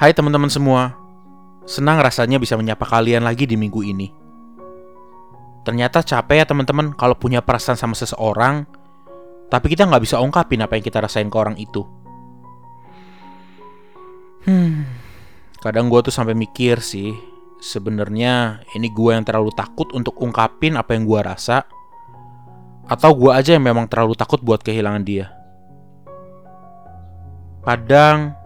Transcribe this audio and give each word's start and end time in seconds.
Hai 0.00 0.16
teman-teman 0.16 0.48
semua, 0.48 0.96
senang 1.68 2.00
rasanya 2.00 2.40
bisa 2.40 2.56
menyapa 2.56 2.88
kalian 2.88 3.20
lagi 3.20 3.44
di 3.44 3.52
minggu 3.52 3.84
ini. 3.84 4.08
Ternyata 5.60 6.00
capek 6.00 6.40
ya 6.40 6.48
teman-teman 6.48 6.96
kalau 6.96 7.12
punya 7.12 7.44
perasaan 7.44 7.76
sama 7.76 7.92
seseorang, 7.92 8.64
tapi 9.52 9.68
kita 9.68 9.84
nggak 9.84 10.00
bisa 10.00 10.16
ungkapin 10.16 10.64
apa 10.64 10.80
yang 10.80 10.84
kita 10.88 11.04
rasain 11.04 11.28
ke 11.28 11.36
orang 11.36 11.52
itu. 11.60 11.84
Hmm, 14.48 14.88
kadang 15.60 15.92
gue 15.92 16.00
tuh 16.00 16.14
sampai 16.16 16.32
mikir 16.32 16.80
sih, 16.80 17.12
sebenarnya 17.60 18.64
ini 18.72 18.88
gue 18.88 19.12
yang 19.12 19.28
terlalu 19.28 19.52
takut 19.52 19.92
untuk 19.92 20.16
ungkapin 20.16 20.80
apa 20.80 20.96
yang 20.96 21.04
gue 21.04 21.20
rasa, 21.20 21.68
atau 22.88 23.12
gue 23.12 23.36
aja 23.36 23.52
yang 23.52 23.68
memang 23.68 23.84
terlalu 23.84 24.16
takut 24.16 24.40
buat 24.40 24.64
kehilangan 24.64 25.04
dia. 25.04 25.28
Kadang 27.60 28.39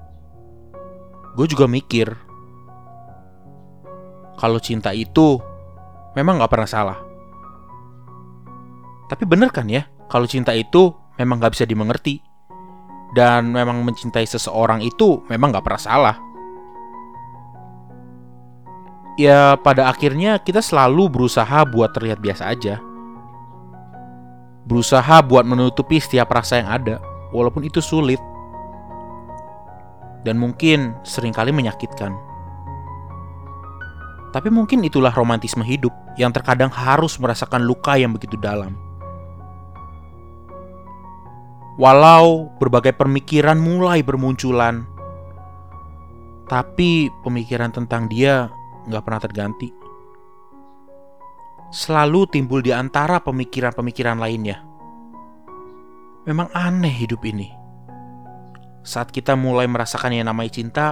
gue 1.34 1.46
juga 1.50 1.66
mikir 1.66 2.14
kalau 4.38 4.58
cinta 4.58 4.90
itu 4.90 5.38
memang 6.18 6.42
gak 6.42 6.52
pernah 6.52 6.68
salah. 6.68 6.98
Tapi 9.06 9.24
bener 9.28 9.50
kan 9.54 9.66
ya, 9.70 9.86
kalau 10.10 10.26
cinta 10.26 10.50
itu 10.54 10.90
memang 11.18 11.38
gak 11.38 11.54
bisa 11.54 11.64
dimengerti. 11.66 12.18
Dan 13.14 13.54
memang 13.54 13.86
mencintai 13.86 14.26
seseorang 14.26 14.82
itu 14.82 15.22
memang 15.30 15.54
gak 15.54 15.64
pernah 15.64 15.82
salah. 15.82 16.16
Ya 19.14 19.54
pada 19.54 19.86
akhirnya 19.86 20.42
kita 20.42 20.58
selalu 20.58 21.06
berusaha 21.06 21.62
buat 21.62 21.94
terlihat 21.94 22.18
biasa 22.18 22.50
aja. 22.50 22.82
Berusaha 24.66 25.22
buat 25.22 25.46
menutupi 25.46 26.02
setiap 26.02 26.34
rasa 26.34 26.58
yang 26.58 26.68
ada, 26.72 26.96
walaupun 27.30 27.62
itu 27.62 27.78
sulit 27.78 28.18
dan 30.24 30.40
mungkin 30.40 30.96
sering 31.04 31.30
kali 31.30 31.52
menyakitkan. 31.52 32.16
Tapi 34.34 34.50
mungkin 34.50 34.82
itulah 34.82 35.14
romantisme 35.14 35.62
hidup 35.62 35.94
yang 36.18 36.34
terkadang 36.34 36.72
harus 36.72 37.20
merasakan 37.22 37.62
luka 37.62 37.94
yang 37.94 38.10
begitu 38.10 38.34
dalam. 38.40 38.74
Walau 41.78 42.50
berbagai 42.58 42.98
pemikiran 42.98 43.60
mulai 43.60 44.02
bermunculan, 44.02 44.86
tapi 46.50 47.10
pemikiran 47.22 47.70
tentang 47.70 48.10
dia 48.10 48.50
nggak 48.90 49.04
pernah 49.06 49.22
terganti. 49.22 49.68
Selalu 51.74 52.30
timbul 52.30 52.62
di 52.62 52.70
antara 52.70 53.18
pemikiran-pemikiran 53.18 54.18
lainnya. 54.18 54.62
Memang 56.24 56.46
aneh 56.54 56.94
hidup 56.94 57.26
ini 57.26 57.63
saat 58.84 59.08
kita 59.08 59.32
mulai 59.32 59.64
merasakan 59.64 60.12
yang 60.12 60.28
namanya 60.28 60.52
cinta, 60.60 60.86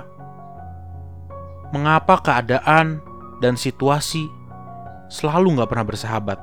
mengapa 1.77 2.25
keadaan 2.25 3.05
dan 3.45 3.55
situasi 3.61 4.25
selalu 5.13 5.61
nggak 5.61 5.69
pernah 5.69 5.87
bersahabat? 5.87 6.39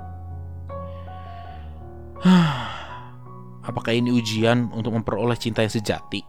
Apakah 3.70 3.94
ini 3.98 4.14
ujian 4.14 4.70
untuk 4.70 4.94
memperoleh 4.94 5.36
cinta 5.36 5.66
yang 5.66 5.74
sejati? 5.74 6.22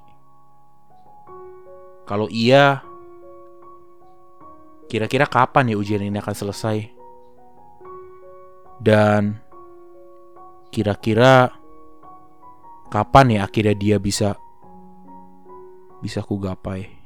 Kalau 2.09 2.27
iya, 2.33 2.81
kira-kira 4.91 5.29
kapan 5.29 5.71
ya 5.71 5.77
ujian 5.77 6.03
ini 6.03 6.17
akan 6.17 6.35
selesai? 6.35 6.91
Dan 8.81 9.37
kira-kira 10.73 11.53
kapan 12.89 13.39
ya 13.39 13.41
akhirnya 13.47 13.77
dia 13.77 13.97
bisa 14.03 14.35
bisa 16.01 16.20
ku 16.25 16.37
gapai. 16.37 17.00